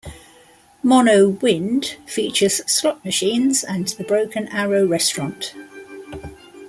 Mono 0.81 1.29
Wind 1.29 1.95
features 2.07 2.65
slot 2.67 3.05
machines 3.05 3.63
and 3.63 3.87
the 3.89 4.03
Broken 4.03 4.47
Arrow 4.47 4.87
Restaurant. 4.87 5.53